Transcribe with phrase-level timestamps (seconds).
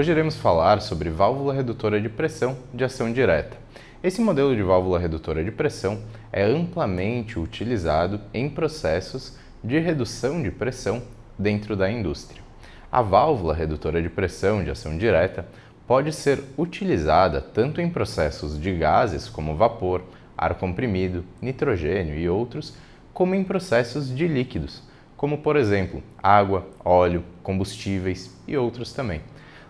[0.00, 3.54] Hoje iremos falar sobre válvula redutora de pressão de ação direta.
[4.02, 6.00] Esse modelo de válvula redutora de pressão
[6.32, 11.02] é amplamente utilizado em processos de redução de pressão
[11.38, 12.42] dentro da indústria.
[12.90, 15.46] A válvula redutora de pressão de ação direta
[15.86, 20.02] pode ser utilizada tanto em processos de gases como vapor,
[20.34, 22.74] ar comprimido, nitrogênio e outros,
[23.12, 24.82] como em processos de líquidos,
[25.14, 29.20] como por exemplo água, óleo, combustíveis e outros também.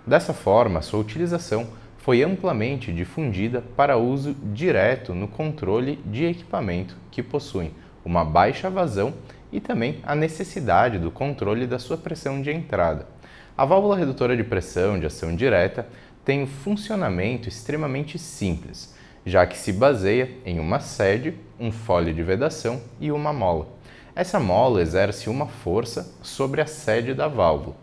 [0.06, 1.68] Dessa forma, sua utilização
[1.98, 7.74] foi amplamente difundida para uso direto no controle de equipamento que possuem
[8.04, 9.12] uma baixa vazão
[9.52, 13.06] e também a necessidade do controle da sua pressão de entrada.
[13.56, 15.86] A válvula redutora de pressão de ação direta
[16.24, 18.94] tem um funcionamento extremamente simples,
[19.26, 23.68] já que se baseia em uma sede, um fole de vedação e uma mola.
[24.14, 27.76] Essa mola exerce uma força sobre a sede da válvula,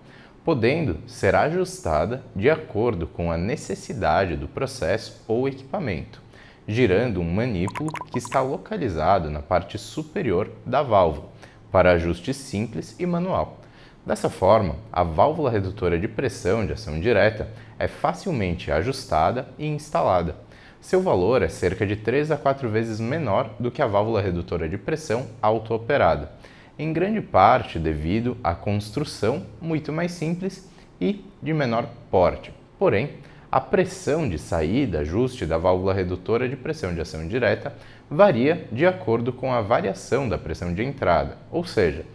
[0.47, 6.22] podendo ser ajustada de acordo com a necessidade do processo ou equipamento,
[6.66, 11.27] girando um manípulo que está localizado na parte superior da válvula,
[11.69, 13.59] para ajuste simples e manual.
[14.05, 20.47] Dessa forma, a válvula redutora de pressão de ação direta é facilmente ajustada e instalada
[20.79, 24.69] seu valor é cerca de 3 a 4 vezes menor do que a válvula redutora
[24.69, 26.31] de pressão auto-operada,
[26.78, 32.53] em grande parte devido à construção muito mais simples e de menor porte.
[32.78, 33.11] Porém,
[33.52, 37.73] a pressão de saída, ajuste da válvula redutora de pressão de ação direta,
[38.09, 42.06] varia de acordo com a variação da pressão de entrada, ou seja,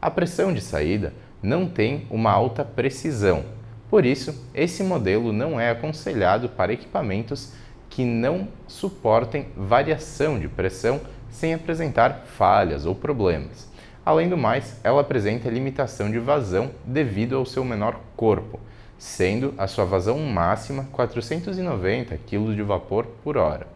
[0.00, 3.44] a pressão de saída não tem uma alta precisão.
[3.90, 7.52] Por isso, esse modelo não é aconselhado para equipamentos
[7.90, 13.71] que não suportem variação de pressão sem apresentar falhas ou problemas.
[14.04, 18.58] Além do mais, ela apresenta limitação de vazão devido ao seu menor corpo,
[18.98, 23.66] sendo a sua vazão máxima 490 kg de vapor por hora.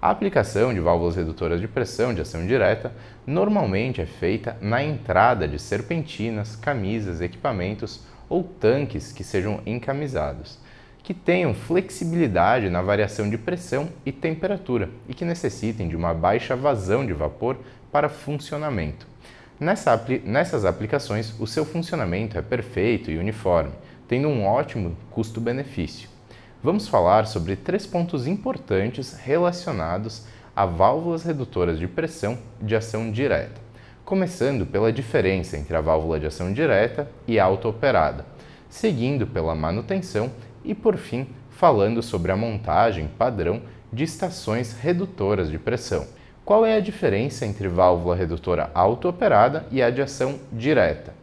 [0.00, 2.92] A aplicação de válvulas redutoras de pressão de ação direta
[3.26, 10.58] normalmente é feita na entrada de serpentinas, camisas, equipamentos ou tanques que sejam encamisados
[11.02, 16.54] que tenham flexibilidade na variação de pressão e temperatura e que necessitem de uma baixa
[16.54, 17.56] vazão de vapor
[17.90, 19.09] para funcionamento.
[19.60, 23.72] Nessa nessas aplicações, o seu funcionamento é perfeito e uniforme,
[24.08, 26.08] tendo um ótimo custo-benefício.
[26.62, 30.24] Vamos falar sobre três pontos importantes relacionados
[30.56, 33.60] a válvulas redutoras de pressão de ação direta,
[34.02, 38.24] começando pela diferença entre a válvula de ação direta e auto-operada,
[38.66, 40.32] seguindo pela manutenção
[40.64, 43.60] e, por fim, falando sobre a montagem padrão
[43.92, 46.06] de estações redutoras de pressão.
[46.50, 51.14] Qual é a diferença entre válvula redutora auto-operada e a de ação direta?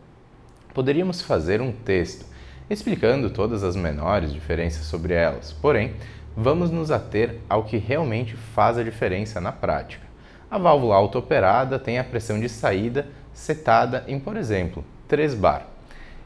[0.74, 2.26] Poderíamos fazer um texto
[2.70, 5.96] explicando todas as menores diferenças sobre elas, porém,
[6.34, 10.08] vamos nos ater ao que realmente faz a diferença na prática.
[10.50, 15.68] A válvula auto-operada tem a pressão de saída setada em, por exemplo, 3 bar.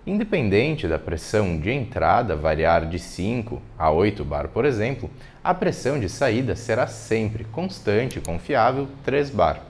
[0.05, 5.11] Independente da pressão de entrada variar de 5 a 8 bar, por exemplo,
[5.43, 9.61] a pressão de saída será sempre constante e confiável 3 bar.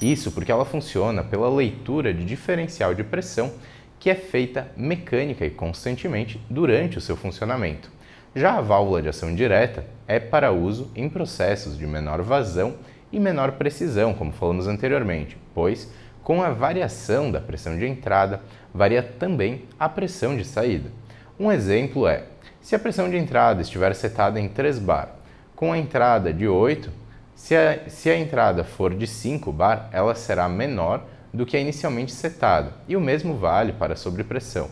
[0.00, 3.52] Isso porque ela funciona pela leitura de diferencial de pressão
[3.98, 7.90] que é feita mecânica e constantemente durante o seu funcionamento.
[8.32, 12.76] Já a válvula de ação direta é para uso em processos de menor vazão
[13.10, 15.90] e menor precisão, como falamos anteriormente, pois
[16.22, 18.40] com a variação da pressão de entrada,
[18.74, 20.90] varia também a pressão de saída.
[21.38, 22.24] Um exemplo é,
[22.60, 25.16] se a pressão de entrada estiver setada em 3 bar,
[25.56, 26.90] com a entrada de 8,
[27.34, 31.60] se a, se a entrada for de 5 bar, ela será menor do que a
[31.60, 34.70] inicialmente setada, e o mesmo vale para a sobrepressão.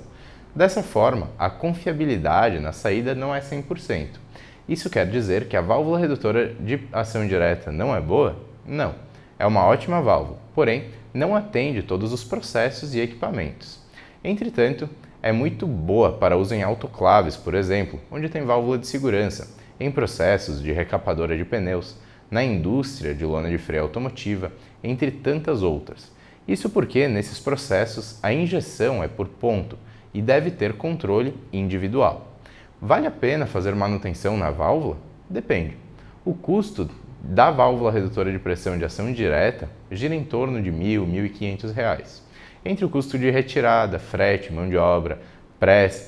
[0.54, 4.08] Dessa forma, a confiabilidade na saída não é 100%.
[4.68, 8.36] Isso quer dizer que a válvula redutora de ação direta não é boa?
[8.66, 8.94] Não.
[9.38, 13.77] É uma ótima válvula, porém não atende todos os processos e equipamentos.
[14.22, 14.88] Entretanto,
[15.22, 19.90] é muito boa para uso em autoclaves, por exemplo, onde tem válvula de segurança, em
[19.90, 21.96] processos de recapadora de pneus,
[22.30, 26.10] na indústria de lona de freio automotiva, entre tantas outras.
[26.46, 29.78] Isso porque, nesses processos, a injeção é por ponto
[30.12, 32.28] e deve ter controle individual.
[32.80, 34.96] Vale a pena fazer manutenção na válvula?
[35.28, 35.76] Depende.
[36.24, 36.88] O custo
[37.20, 41.28] da válvula redutora de pressão de ação direta gira em torno de R$ 1.000, R$
[41.28, 42.27] 1.500.
[42.64, 45.20] Entre o custo de retirada, frete, mão de obra,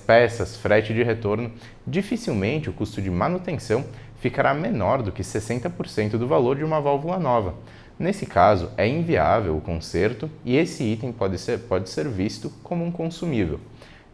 [0.06, 1.52] peças, frete de retorno,
[1.86, 3.84] dificilmente o custo de manutenção
[4.18, 7.54] ficará menor do que 60% do valor de uma válvula nova.
[7.98, 12.84] Nesse caso, é inviável o conserto e esse item pode ser, pode ser visto como
[12.84, 13.60] um consumível.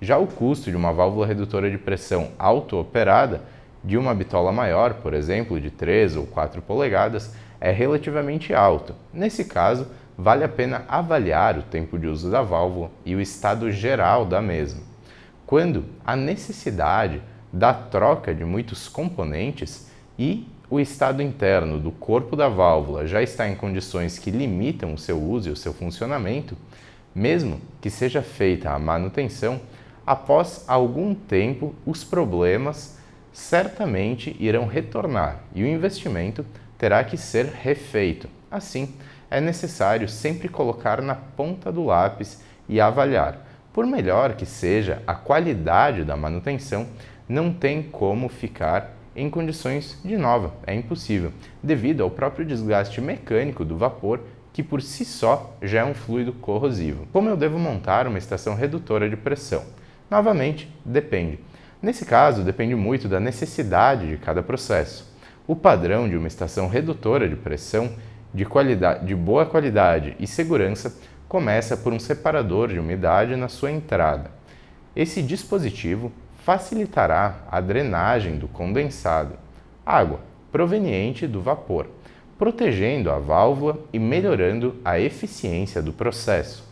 [0.01, 3.43] Já o custo de uma válvula redutora de pressão auto-operada
[3.83, 8.95] de uma bitola maior, por exemplo, de 3 ou 4 polegadas, é relativamente alto.
[9.13, 13.71] Nesse caso, vale a pena avaliar o tempo de uso da válvula e o estado
[13.71, 14.83] geral da mesma.
[15.47, 17.23] Quando a necessidade
[17.53, 23.49] da troca de muitos componentes e o estado interno do corpo da válvula já está
[23.49, 26.57] em condições que limitam o seu uso e o seu funcionamento,
[27.15, 29.61] mesmo que seja feita a manutenção,
[30.07, 32.99] após algum tempo os problemas
[33.33, 36.45] certamente irão retornar e o investimento
[36.77, 38.29] terá que ser refeito.
[38.51, 38.95] Assim,
[39.31, 43.47] é necessário sempre colocar na ponta do lápis e avaliar.
[43.73, 46.87] Por melhor que seja a qualidade da manutenção,
[47.29, 51.33] não tem como ficar em condições de nova, é impossível,
[51.63, 54.21] devido ao próprio desgaste mecânico do vapor,
[54.53, 57.07] que por si só já é um fluido corrosivo.
[57.13, 59.65] Como eu devo montar uma estação redutora de pressão?
[60.11, 61.39] Novamente, depende.
[61.83, 65.15] Nesse caso, depende muito da necessidade de cada processo.
[65.47, 67.93] O padrão de uma estação redutora de pressão
[68.37, 70.95] de, qualidade, de boa qualidade e segurança
[71.27, 74.31] começa por um separador de umidade na sua entrada.
[74.95, 76.13] Esse dispositivo
[76.45, 79.39] facilitará a drenagem do condensado,
[79.87, 80.21] água
[80.53, 81.87] proveniente do vapor,
[82.37, 86.63] protegendo a válvula e melhorando a eficiência do processo.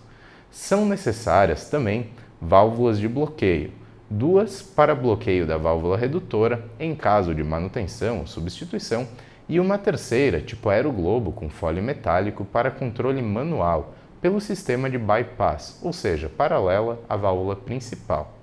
[0.51, 3.73] São necessárias também válvulas de bloqueio,
[4.11, 9.09] duas para bloqueio da válvula redutora em caso de manutenção ou substituição
[9.49, 15.79] e uma terceira, tipo aeroglobo com fólio metálico para controle manual pelo sistema de bypass,
[15.83, 18.39] ou seja, paralela à válvula principal.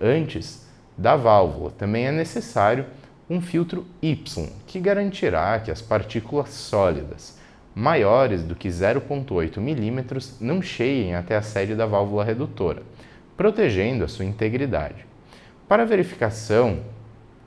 [0.00, 0.66] Antes
[0.98, 2.86] da válvula, também é necessário
[3.30, 7.38] um filtro Y, que garantirá que as partículas sólidas
[7.74, 12.82] maiores do que 0,8 mm não cheguem até a sede da válvula redutora,
[13.36, 15.06] protegendo a sua integridade.
[15.66, 16.80] Para verificação,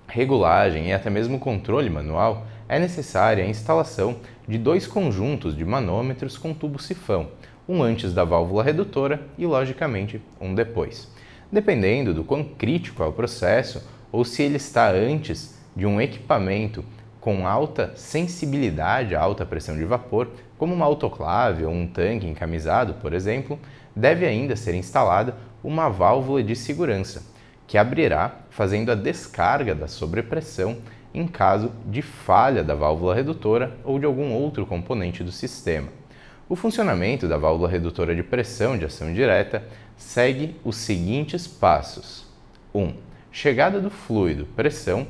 [0.08, 4.18] regulagem e até mesmo controle manual, é necessária a instalação
[4.48, 7.30] de dois conjuntos de manômetros com tubo sifão,
[7.68, 11.08] um antes da válvula redutora e, logicamente, um depois.
[11.52, 16.84] Dependendo do quão crítico é o processo ou se ele está antes de um equipamento
[17.20, 22.94] com alta sensibilidade à alta pressão de vapor, como uma autoclave ou um tanque encamisado,
[22.96, 23.60] por exemplo,
[23.96, 27.24] deve ainda ser instalada uma válvula de segurança,
[27.68, 30.78] que abrirá fazendo a descarga da sobrepressão
[31.16, 35.88] em caso de falha da válvula redutora ou de algum outro componente do sistema.
[36.50, 39.64] O funcionamento da válvula redutora de pressão de ação direta
[39.98, 42.28] segue os seguintes passos:
[42.74, 42.84] 1.
[42.84, 42.94] Um,
[43.32, 45.08] chegada do fluido, pressão,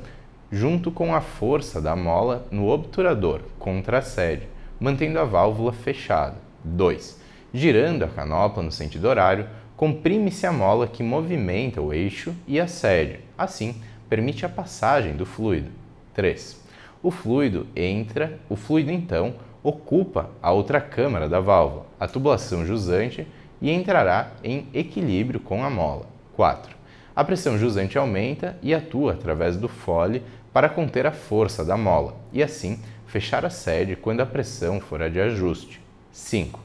[0.52, 4.48] junto com a força da mola no obturador contra a sede,
[4.80, 6.36] mantendo a válvula fechada.
[6.64, 7.20] 2.
[7.52, 12.68] Girando a canopla no sentido horário, comprime-se a mola que movimenta o eixo e a
[12.68, 13.20] sede.
[13.38, 15.85] Assim, permite a passagem do fluido.
[16.16, 16.60] 3.
[17.04, 23.28] O fluido entra, o fluido então ocupa a outra câmara da válvula, a tubulação jusante,
[23.62, 26.08] e entrará em equilíbrio com a mola.
[26.36, 26.76] 4.
[27.16, 32.16] A pressão jusante aumenta e atua através do fole para conter a força da mola
[32.32, 35.82] e assim fechar a sede quando a pressão for a de ajuste.
[36.12, 36.60] 5.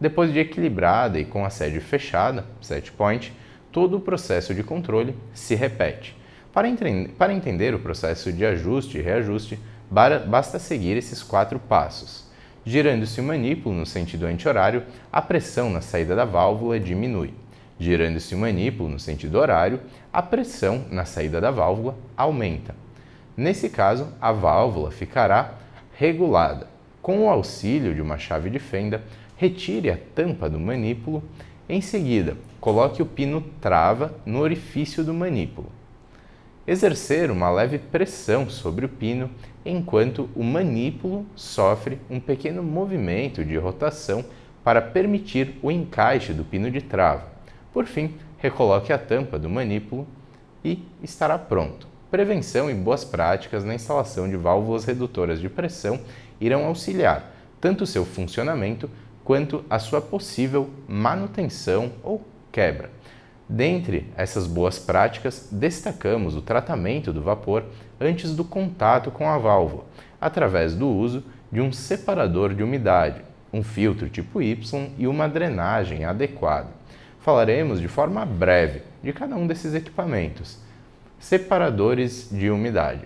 [0.00, 3.32] Depois de equilibrada e com a sede fechada, set point,
[3.72, 6.16] todo o processo de controle se repete.
[6.56, 6.70] Para,
[7.18, 9.58] para entender o processo de ajuste e reajuste,
[9.90, 12.24] basta seguir esses quatro passos.
[12.64, 17.34] Girando-se o manípulo no sentido anti-horário, a pressão na saída da válvula diminui.
[17.78, 22.74] Girando-se o manípulo no sentido horário, a pressão na saída da válvula aumenta.
[23.36, 25.56] Nesse caso, a válvula ficará
[25.98, 26.68] regulada.
[27.02, 29.04] Com o auxílio de uma chave de fenda,
[29.36, 31.22] retire a tampa do manípulo.
[31.68, 35.70] Em seguida, coloque o pino trava no orifício do manípulo
[36.66, 39.30] exercer uma leve pressão sobre o pino
[39.64, 44.24] enquanto o manípulo sofre um pequeno movimento de rotação
[44.64, 47.28] para permitir o encaixe do pino de trava.
[47.72, 50.06] Por fim, recoloque a tampa do manípulo
[50.64, 51.86] e estará pronto.
[52.10, 56.00] Prevenção e boas práticas na instalação de válvulas redutoras de pressão
[56.40, 58.90] irão auxiliar tanto o seu funcionamento
[59.24, 62.95] quanto a sua possível manutenção ou quebra.
[63.48, 67.64] Dentre essas boas práticas, destacamos o tratamento do vapor
[68.00, 69.84] antes do contato com a válvula,
[70.20, 73.22] através do uso de um separador de umidade,
[73.52, 76.70] um filtro tipo Y e uma drenagem adequada.
[77.20, 80.58] Falaremos de forma breve de cada um desses equipamentos.
[81.20, 83.02] Separadores de umidade.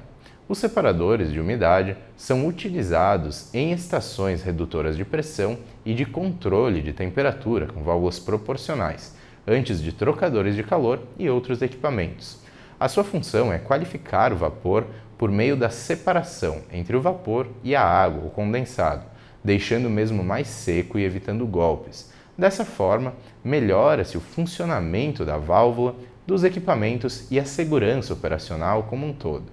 [0.49, 6.95] Os separadores de umidade são utilizados em estações redutoras de pressão e de controle de
[6.95, 12.39] temperatura com válvulas proporcionais antes de trocadores de calor e outros equipamentos.
[12.79, 14.87] A sua função é qualificar o vapor
[15.19, 19.05] por meio da separação entre o vapor e a água, o condensado,
[19.45, 22.11] deixando o mesmo mais seco e evitando golpes.
[22.39, 23.13] Dessa forma,
[23.45, 25.95] melhora-se o funcionamento da válvula,
[26.27, 29.45] dos equipamentos e a segurança operacional como um todo.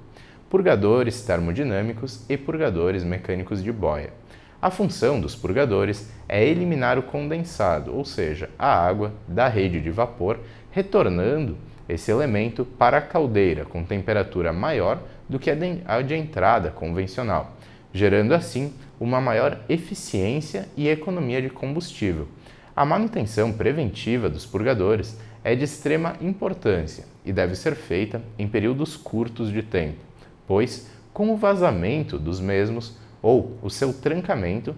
[0.50, 4.14] Purgadores termodinâmicos e purgadores mecânicos de boia.
[4.60, 9.92] A função dos purgadores é eliminar o condensado, ou seja, a água, da rede de
[9.92, 10.40] vapor,
[10.72, 11.56] retornando
[11.88, 15.00] esse elemento para a caldeira com temperatura maior
[15.30, 17.56] do que a de entrada convencional,
[17.94, 22.28] gerando assim uma maior eficiência e economia de combustível.
[22.76, 28.98] A manutenção preventiva dos purgadores é de extrema importância e deve ser feita em períodos
[28.98, 30.00] curtos de tempo,
[30.48, 32.98] pois, com o vazamento dos mesmos
[33.28, 34.74] ou o seu trancamento,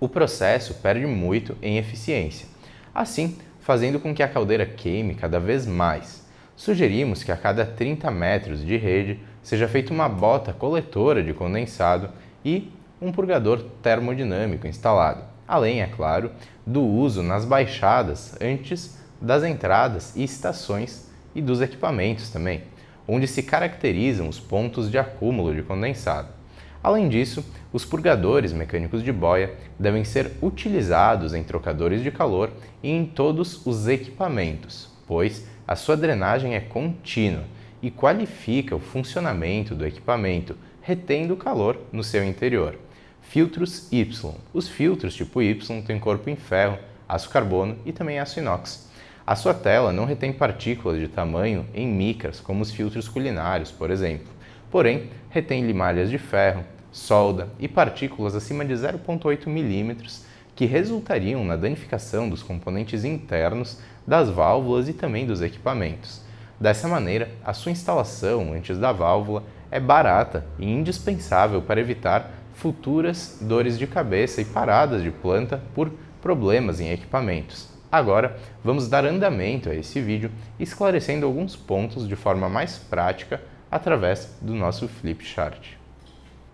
[0.00, 2.48] o processo perde muito em eficiência,
[2.92, 6.26] assim fazendo com que a caldeira queime cada vez mais.
[6.56, 12.10] Sugerimos que a cada 30 metros de rede seja feita uma bota coletora de condensado
[12.44, 16.32] e um purgador termodinâmico instalado, além, é claro,
[16.66, 22.64] do uso nas baixadas antes das entradas e estações e dos equipamentos também,
[23.06, 26.39] onde se caracterizam os pontos de acúmulo de condensado.
[26.82, 32.50] Além disso, os purgadores mecânicos de boia devem ser utilizados em trocadores de calor
[32.82, 37.44] e em todos os equipamentos, pois a sua drenagem é contínua
[37.82, 42.78] e qualifica o funcionamento do equipamento, retendo calor no seu interior.
[43.20, 44.34] Filtros Y.
[44.52, 48.88] Os filtros tipo Y têm corpo em ferro, aço carbono e também aço inox.
[49.26, 53.90] A sua tela não retém partículas de tamanho em micras, como os filtros culinários, por
[53.90, 54.39] exemplo.
[54.70, 60.24] Porém, retém limalhas de ferro, solda e partículas acima de 0,8 milímetros
[60.54, 66.22] que resultariam na danificação dos componentes internos das válvulas e também dos equipamentos.
[66.60, 73.38] Dessa maneira, a sua instalação antes da válvula é barata e indispensável para evitar futuras
[73.40, 77.68] dores de cabeça e paradas de planta por problemas em equipamentos.
[77.90, 84.36] Agora, vamos dar andamento a esse vídeo, esclarecendo alguns pontos de forma mais prática através
[84.40, 85.74] do nosso flip chart.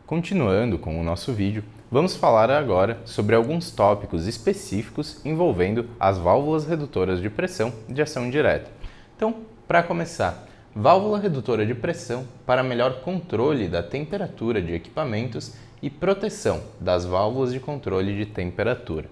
[0.07, 6.67] Continuando com o nosso vídeo, vamos falar agora sobre alguns tópicos específicos envolvendo as válvulas
[6.67, 8.71] redutoras de pressão de ação direta.
[9.17, 9.35] Então,
[9.67, 16.63] para começar, válvula redutora de pressão para melhor controle da temperatura de equipamentos e proteção
[16.79, 19.07] das válvulas de controle de temperatura.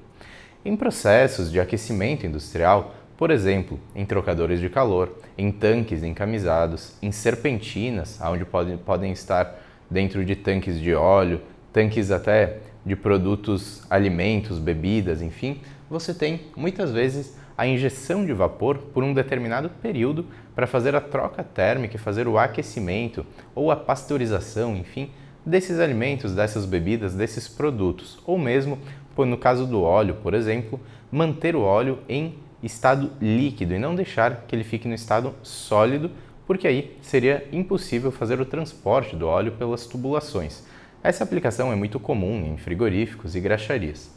[0.64, 7.12] Em processos de aquecimento industrial, por exemplo, em trocadores de calor, em tanques encamisados, em
[7.12, 11.40] serpentinas, onde podem, podem estar dentro de tanques de óleo,
[11.72, 18.78] tanques até de produtos, alimentos, bebidas, enfim, você tem muitas vezes a injeção de vapor
[18.78, 24.76] por um determinado período para fazer a troca térmica fazer o aquecimento ou a pasteurização,
[24.76, 25.10] enfim,
[25.46, 28.78] desses alimentos, dessas bebidas, desses produtos, ou mesmo,
[29.16, 30.80] no caso do óleo, por exemplo,
[31.12, 36.10] manter o óleo em estado líquido e não deixar que ele fique no estado sólido,
[36.46, 40.62] porque aí seria impossível fazer o transporte do óleo pelas tubulações.
[41.02, 44.10] Essa aplicação é muito comum em frigoríficos e graxarias.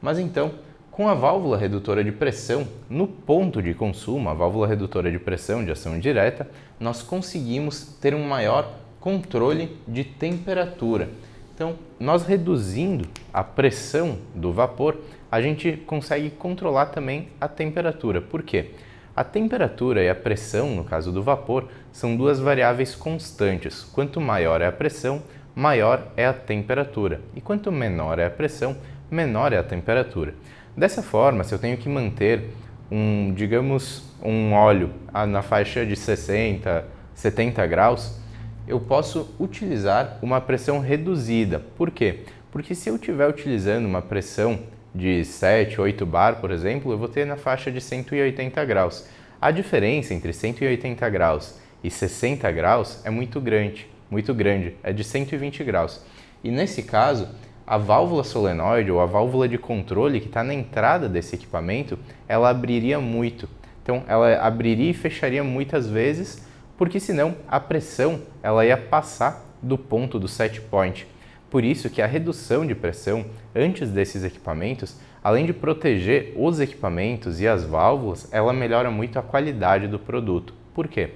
[0.00, 0.52] Mas então,
[0.90, 5.64] com a válvula redutora de pressão no ponto de consumo, a válvula redutora de pressão
[5.64, 11.08] de ação direta, nós conseguimos ter um maior controle de temperatura.
[11.54, 14.96] Então, nós reduzindo a pressão do vapor,
[15.30, 18.20] a gente consegue controlar também a temperatura.
[18.20, 18.70] Por quê?
[19.14, 23.82] A temperatura e a pressão, no caso do vapor, são duas variáveis constantes.
[23.82, 25.22] Quanto maior é a pressão,
[25.54, 27.20] maior é a temperatura.
[27.34, 28.76] E quanto menor é a pressão,
[29.10, 30.34] menor é a temperatura.
[30.76, 32.50] Dessa forma, se eu tenho que manter
[32.90, 34.90] um, digamos, um óleo
[35.28, 36.84] na faixa de 60,
[37.14, 38.18] 70 graus,
[38.66, 41.60] eu posso utilizar uma pressão reduzida.
[41.76, 42.20] Por quê?
[42.50, 44.60] Porque se eu estiver utilizando uma pressão
[44.94, 49.06] de 7, 8 bar, por exemplo, eu vou ter na faixa de 180 graus.
[49.40, 55.02] A diferença entre 180 graus e 60 graus é muito grande, muito grande, é de
[55.02, 56.04] 120 graus.
[56.42, 57.28] E nesse caso,
[57.66, 62.50] a válvula solenoide ou a válvula de controle que está na entrada desse equipamento, ela
[62.50, 63.48] abriria muito.
[63.82, 66.44] Então, ela abriria e fecharia muitas vezes,
[66.76, 71.06] porque senão a pressão ela ia passar do ponto do set point.
[71.50, 77.40] Por isso que a redução de pressão antes desses equipamentos, além de proteger os equipamentos
[77.40, 80.54] e as válvulas, ela melhora muito a qualidade do produto.
[80.72, 81.10] Por quê?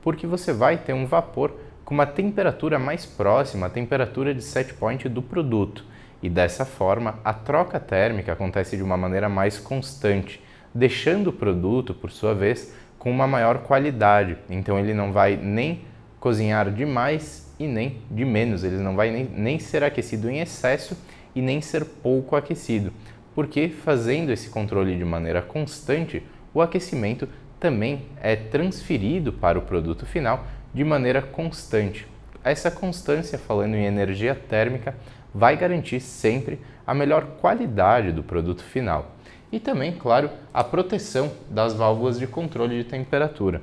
[0.00, 1.52] Porque você vai ter um vapor
[1.84, 5.84] com uma temperatura mais próxima à temperatura de set point do produto
[6.22, 10.40] e dessa forma a troca térmica acontece de uma maneira mais constante,
[10.72, 14.38] deixando o produto, por sua vez, com uma maior qualidade.
[14.48, 15.82] Então ele não vai nem
[16.20, 20.96] cozinhar demais e nem de menos, ele não vai nem, nem ser aquecido em excesso
[21.34, 22.90] e nem ser pouco aquecido,
[23.34, 26.22] porque fazendo esse controle de maneira constante,
[26.54, 27.28] o aquecimento
[27.60, 32.06] também é transferido para o produto final de maneira constante.
[32.42, 34.94] Essa constância, falando em energia térmica,
[35.34, 39.14] vai garantir sempre a melhor qualidade do produto final.
[39.52, 43.60] E também, claro, a proteção das válvulas de controle de temperatura.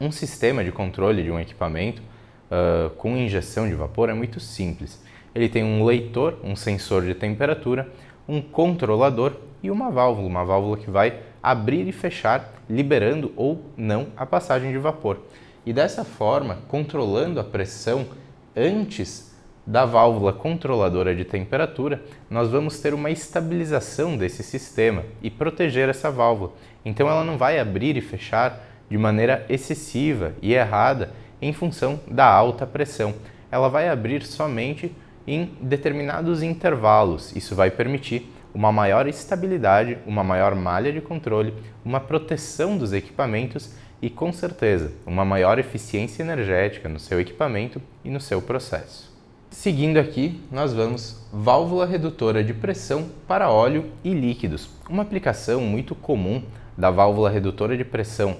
[0.00, 2.00] Um sistema de controle de um equipamento
[2.50, 5.02] uh, com injeção de vapor é muito simples.
[5.34, 7.88] Ele tem um leitor, um sensor de temperatura,
[8.28, 14.08] um controlador e uma válvula, uma válvula que vai abrir e fechar, liberando ou não
[14.16, 15.18] a passagem de vapor.
[15.64, 18.06] E dessa forma, controlando a pressão
[18.56, 19.28] antes
[19.66, 26.10] da válvula controladora de temperatura, nós vamos ter uma estabilização desse sistema e proteger essa
[26.10, 26.52] válvula.
[26.84, 32.26] Então ela não vai abrir e fechar de maneira excessiva e errada em função da
[32.26, 33.14] alta pressão.
[33.50, 34.94] Ela vai abrir somente
[35.26, 37.34] em determinados intervalos.
[37.36, 41.54] Isso vai permitir uma maior estabilidade, uma maior malha de controle,
[41.84, 48.10] uma proteção dos equipamentos e, com certeza, uma maior eficiência energética no seu equipamento e
[48.10, 49.08] no seu processo.
[49.50, 54.68] Seguindo aqui, nós vamos válvula redutora de pressão para óleo e líquidos.
[54.88, 56.42] Uma aplicação muito comum
[56.76, 58.36] da válvula redutora de pressão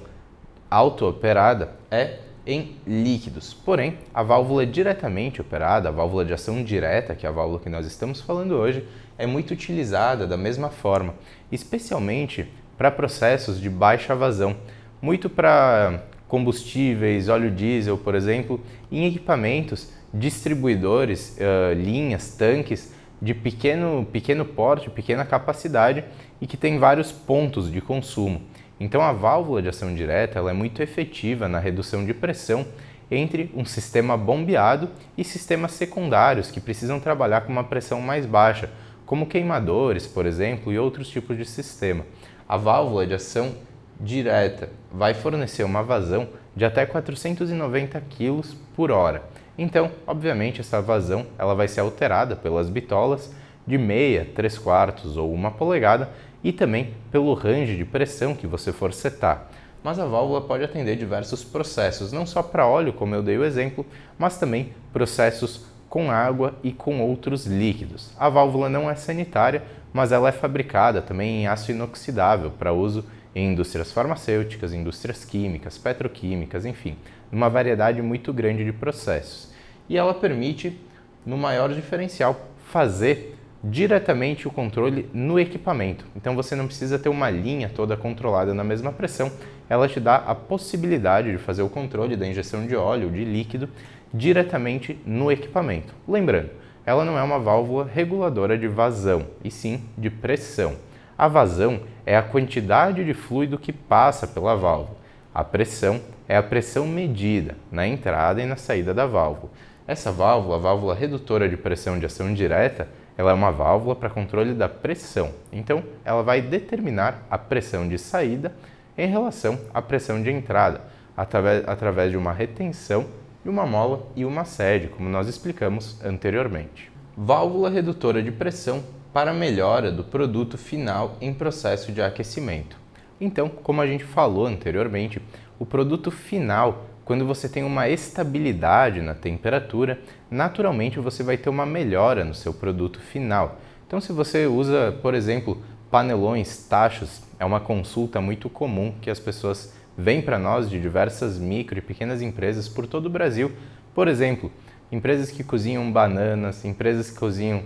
[0.70, 3.52] auto-operada é em líquidos.
[3.52, 7.68] Porém, a válvula diretamente operada, a válvula de ação direta, que é a válvula que
[7.68, 8.82] nós estamos falando hoje,
[9.18, 11.14] é muito utilizada da mesma forma,
[11.52, 14.56] especialmente para processos de baixa vazão,
[15.02, 18.58] muito para combustíveis, óleo diesel, por exemplo,
[18.90, 26.02] em equipamentos, distribuidores, uh, linhas, tanques de pequeno, pequeno porte, pequena capacidade
[26.40, 28.40] e que tem vários pontos de consumo.
[28.80, 32.66] Então a válvula de ação direta ela é muito efetiva na redução de pressão
[33.10, 38.70] entre um sistema bombeado e sistemas secundários que precisam trabalhar com uma pressão mais baixa,
[39.06, 42.04] como queimadores, por exemplo, e outros tipos de sistema.
[42.46, 43.54] A válvula de ação
[44.00, 48.42] direta vai fornecer uma vazão de até 490 kg
[48.76, 49.22] por hora.
[49.56, 53.32] Então, obviamente, essa vazão ela vai ser alterada pelas bitolas
[53.66, 56.10] de meia, 3 quartos ou uma polegada
[56.42, 59.48] e também pelo range de pressão que você for setar.
[59.82, 63.44] Mas a válvula pode atender diversos processos, não só para óleo, como eu dei o
[63.44, 63.86] exemplo,
[64.18, 68.10] mas também processos com água e com outros líquidos.
[68.18, 73.04] A válvula não é sanitária, mas ela é fabricada também em aço inoxidável para uso
[73.34, 76.96] em indústrias farmacêuticas, indústrias químicas, petroquímicas, enfim,
[77.30, 79.50] uma variedade muito grande de processos.
[79.88, 80.78] E ela permite,
[81.24, 86.04] no maior diferencial, fazer diretamente o controle no equipamento.
[86.14, 89.30] Então você não precisa ter uma linha toda controlada na mesma pressão,
[89.68, 93.68] ela te dá a possibilidade de fazer o controle da injeção de óleo, de líquido,
[94.12, 95.94] diretamente no equipamento.
[96.06, 96.50] Lembrando,
[96.86, 100.76] ela não é uma válvula reguladora de vazão, e sim de pressão.
[101.18, 104.96] A vazão é a quantidade de fluido que passa pela válvula.
[105.34, 109.52] A pressão é a pressão medida na entrada e na saída da válvula.
[109.86, 112.88] Essa válvula, a válvula redutora de pressão de ação direta,
[113.18, 115.32] ela é uma válvula para controle da pressão.
[115.52, 118.54] Então, ela vai determinar a pressão de saída
[118.96, 120.82] em relação à pressão de entrada,
[121.16, 123.06] através, através de uma retenção
[123.42, 126.92] de uma mola e uma sede, como nós explicamos anteriormente.
[127.16, 132.78] Válvula redutora de pressão para melhora do produto final em processo de aquecimento.
[133.20, 135.20] Então, como a gente falou anteriormente,
[135.58, 139.98] o produto final quando você tem uma estabilidade na temperatura,
[140.30, 143.58] naturalmente você vai ter uma melhora no seu produto final.
[143.86, 145.56] Então, se você usa, por exemplo,
[145.90, 151.38] panelões, tachos, é uma consulta muito comum que as pessoas vêm para nós de diversas
[151.38, 153.52] micro e pequenas empresas por todo o Brasil.
[153.94, 154.52] Por exemplo,
[154.92, 157.62] empresas que cozinham bananas, empresas que cozinham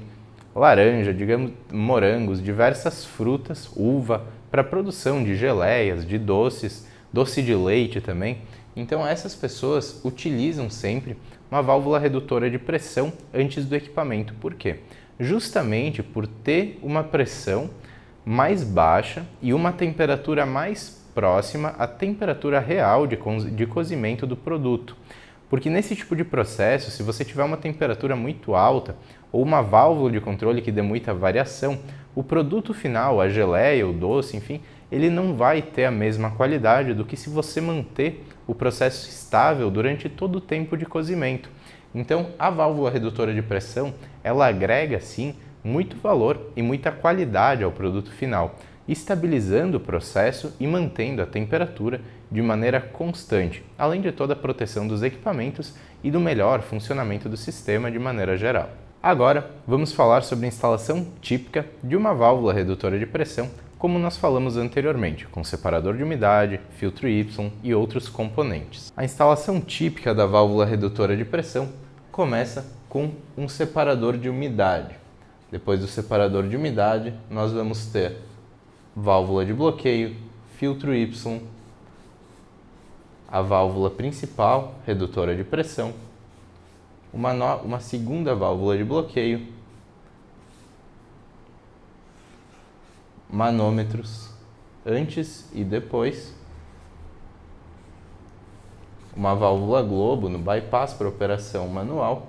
[0.55, 8.01] laranja, digamos, morangos, diversas frutas, uva, para produção de geleias, de doces, doce de leite
[8.01, 8.39] também.
[8.75, 11.17] Então essas pessoas utilizam sempre
[11.51, 14.35] uma válvula redutora de pressão antes do equipamento.
[14.35, 14.81] Por quê?
[15.21, 17.71] Justamente por ter uma pressão
[18.25, 24.37] mais baixa e uma temperatura mais próxima à temperatura real de, co de cozimento do
[24.37, 24.97] produto.
[25.51, 28.97] Porque nesse tipo de processo, se você tiver uma temperatura muito alta
[29.31, 31.79] ou uma válvula de controle que dê muita variação,
[32.15, 36.93] o produto final, a geleia, o doce, enfim, ele não vai ter a mesma qualidade
[36.93, 41.49] do que se você manter o processo estável durante todo o tempo de cozimento.
[41.95, 47.73] Então, a válvula redutora de pressão, ela agrega sim muito valor e muita qualidade ao
[47.73, 48.55] produto final.
[48.87, 52.01] estabilizando o processo e mantendo a temperatura
[52.31, 57.37] de maneira constante, além de toda a proteção dos equipamentos e do melhor funcionamento do
[57.37, 58.71] sistema de maneira geral.
[59.01, 63.49] Agora, vamos falar sobre a instalação típica de uma válvula redutora de pressão,
[63.83, 68.93] como nós falamos anteriormente, com separador de umidade, filtro Y e outros componentes.
[68.97, 71.69] A instalação típica da válvula redutora de pressão
[72.13, 74.95] começa com um separador de umidade.
[75.51, 78.19] Depois do separador de umidade, nós vamos ter
[78.95, 80.15] válvula de bloqueio,
[80.59, 81.41] filtro Y,
[83.27, 85.93] a válvula principal, redutora de pressão,
[87.13, 89.45] uma, uma segunda válvula de bloqueio,
[93.33, 94.29] manômetros
[94.85, 96.35] antes e depois,
[99.17, 102.29] uma válvula globo no bypass para operação manual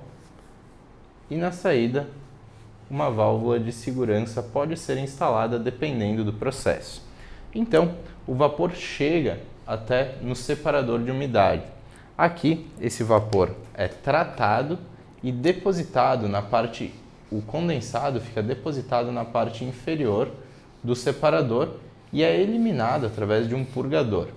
[1.30, 2.08] e na saída
[2.90, 7.02] uma válvula de segurança pode ser instalada dependendo do processo.
[7.56, 7.96] Então,
[8.28, 11.64] o vapor chega até no separador de umidade.
[12.18, 14.78] Aqui, esse vapor é tratado
[15.24, 16.94] e depositado na parte,
[17.32, 20.30] o condensado fica depositado na parte inferior
[20.84, 21.70] do separador
[22.12, 24.28] e é eliminado através de um purgador.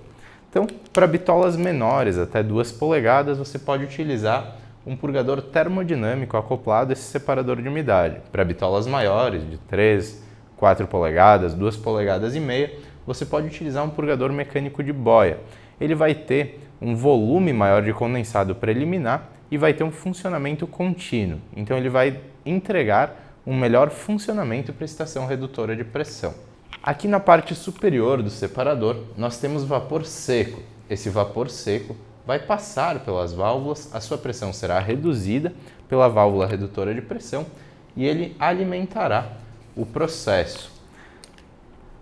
[0.48, 4.56] Então, para bitolas menores, até 2 polegadas, você pode utilizar
[4.86, 8.20] um purgador termodinâmico acoplado a esse separador de umidade.
[8.30, 10.22] Para bitolas maiores, de 3,
[10.56, 12.72] 4 polegadas, 2 polegadas e meia,
[13.06, 15.38] você pode utilizar um purgador mecânico de boia.
[15.80, 20.66] Ele vai ter um volume maior de condensado para eliminar e vai ter um funcionamento
[20.66, 21.40] contínuo.
[21.54, 26.34] Então ele vai entregar um melhor funcionamento para a estação redutora de pressão.
[26.82, 30.60] Aqui na parte superior do separador, nós temos vapor seco.
[30.90, 35.52] Esse vapor seco vai passar pelas válvulas, a sua pressão será reduzida
[35.88, 37.46] pela válvula redutora de pressão
[37.96, 39.32] e ele alimentará
[39.76, 40.75] o processo.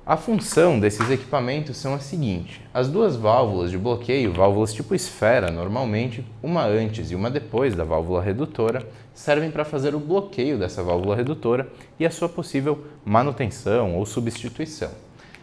[0.07, 5.51] A função desses equipamentos são a seguinte: as duas válvulas de bloqueio, válvulas tipo esfera
[5.51, 10.83] normalmente, uma antes e uma depois da válvula redutora, servem para fazer o bloqueio dessa
[10.83, 11.67] válvula redutora
[11.99, 14.90] e a sua possível manutenção ou substituição.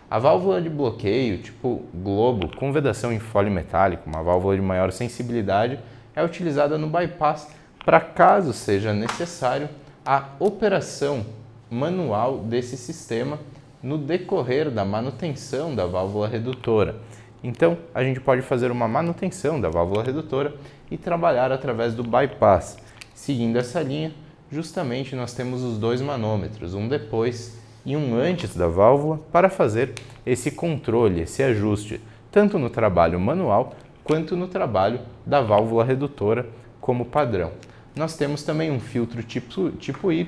[0.08, 4.92] A válvula de bloqueio, tipo globo, com vedação em fólio metálico, uma válvula de maior
[4.92, 5.80] sensibilidade,
[6.16, 7.48] é utilizada no bypass
[7.84, 9.68] para caso seja necessário
[10.06, 11.26] a operação
[11.68, 13.40] manual desse sistema
[13.82, 16.96] no decorrer da manutenção da válvula redutora.
[17.44, 20.54] Então, a gente pode fazer uma manutenção da válvula redutora
[20.90, 22.78] e trabalhar através do bypass.
[23.16, 24.14] Seguindo essa linha,
[24.52, 29.94] justamente nós temos os dois manômetros, um depois e um antes da válvula para fazer
[30.26, 32.00] esse controle, esse ajuste,
[32.32, 36.48] tanto no trabalho manual quanto no trabalho da válvula redutora
[36.80, 37.52] como padrão.
[37.94, 40.26] Nós temos também um filtro tipo, tipo Y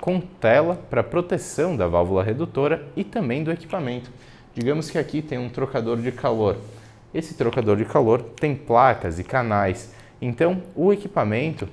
[0.00, 4.10] com tela para proteção da válvula redutora e também do equipamento.
[4.52, 6.56] Digamos que aqui tem um trocador de calor.
[7.12, 11.68] Esse trocador de calor tem placas e canais, então o equipamento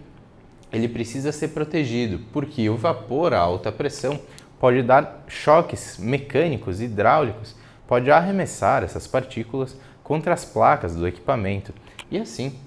[0.72, 4.20] ele precisa ser protegido, porque o vapor a alta pressão
[4.60, 7.56] pode dar choques mecânicos, hidráulicos,
[7.88, 11.74] pode arremessar essas partículas contra as placas do equipamento
[12.12, 12.60] e assim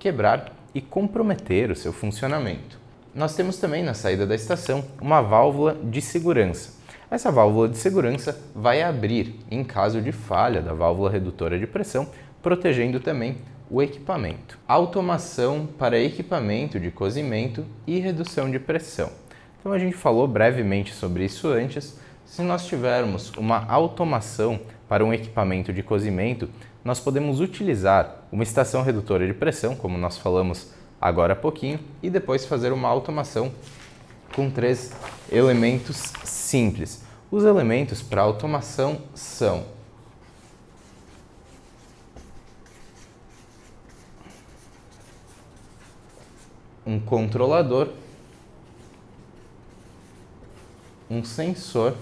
[0.00, 2.78] quebrar e comprometer o seu funcionamento.
[3.14, 6.80] Nós temos também na saída da estação uma válvula de segurança.
[7.10, 12.08] Essa válvula de segurança vai abrir em caso de falha da válvula redutora de pressão,
[12.42, 13.36] protegendo também
[13.70, 14.58] o equipamento.
[14.66, 19.10] Automação para equipamento de cozimento e redução de pressão.
[19.60, 21.98] Então a gente falou brevemente sobre isso antes.
[22.32, 26.48] Se nós tivermos uma automação para um equipamento de cozimento,
[26.82, 32.08] nós podemos utilizar uma estação redutora de pressão, como nós falamos agora há pouquinho, e
[32.08, 33.52] depois fazer uma automação
[34.34, 34.92] com três
[35.30, 37.04] elementos simples.
[37.30, 39.66] Os elementos para automação são
[46.86, 47.90] um controlador
[51.10, 51.94] um sensor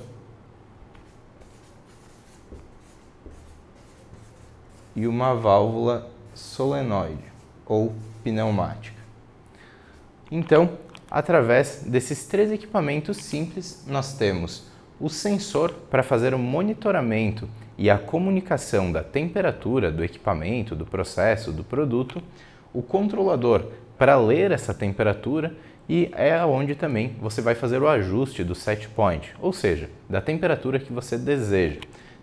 [4.95, 7.25] e uma válvula solenoide
[7.67, 9.01] ou pneumática.
[10.31, 10.71] Então,
[11.11, 14.65] através desses três equipamentos simples, nós temos
[15.01, 17.49] o sensor para fazer o monitoramento
[17.79, 22.23] e a comunicação da temperatura do equipamento, do processo, do produto,
[22.73, 23.65] o controlador
[23.97, 25.55] para ler essa temperatura
[25.89, 30.21] e é onde também você vai fazer o ajuste do set point, ou seja, da
[30.21, 31.81] temperatura que você deseja.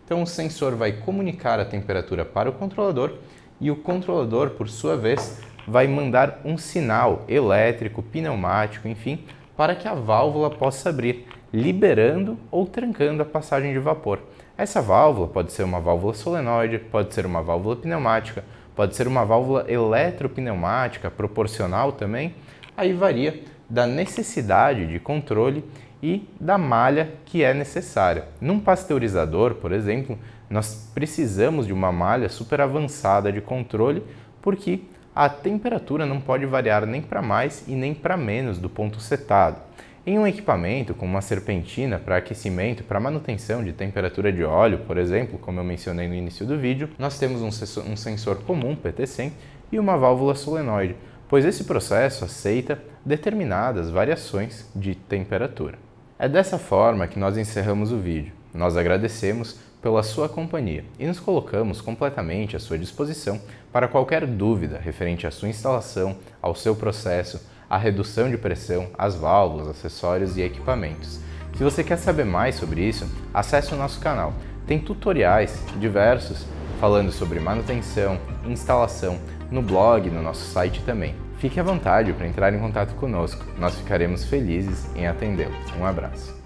[0.08, 3.16] Então o sensor vai comunicar a temperatura para o controlador
[3.60, 9.26] e o controlador, por sua vez, vai mandar um sinal elétrico, pneumático, enfim,
[9.58, 14.20] para que a válvula possa abrir, liberando ou trancando a passagem de vapor.
[14.58, 19.26] Essa válvula pode ser uma válvula solenoide, pode ser uma válvula pneumática, pode ser uma
[19.26, 22.34] válvula eletropneumática proporcional também.
[22.78, 25.66] Aí varia da necessidade de controle
[26.02, 28.26] e da malha que é necessária.
[28.40, 30.18] Num pasteurizador, por exemplo,
[30.50, 34.04] nós precisamos de uma malha super avançada de controle
[34.42, 34.82] porque
[35.16, 39.58] a temperatura não pode variar nem para mais e nem para menos do ponto setado.
[40.06, 44.98] Em um equipamento como uma serpentina para aquecimento, para manutenção de temperatura de óleo, por
[44.98, 49.32] exemplo, como eu mencionei no início do vídeo, nós temos um sensor comum PT100
[49.70, 50.96] e uma válvula solenoide,
[51.28, 55.87] pois esse processo aceita determinadas variações de temperatura.
[56.20, 58.34] É dessa forma que nós encerramos o vídeo.
[58.52, 63.40] Nós agradecemos pela sua companhia e nos colocamos completamente à sua disposição
[63.72, 69.14] para qualquer dúvida referente à sua instalação, ao seu processo, à redução de pressão, às
[69.14, 71.20] válvulas, acessórios e equipamentos.
[71.56, 74.34] Se você quer saber mais sobre isso, acesse o nosso canal.
[74.66, 76.48] Tem tutoriais diversos
[76.80, 79.20] falando sobre manutenção, instalação,
[79.52, 81.27] no blog, no nosso site também.
[81.38, 85.56] Fique à vontade para entrar em contato conosco, nós ficaremos felizes em atendê-lo.
[85.80, 86.37] Um abraço.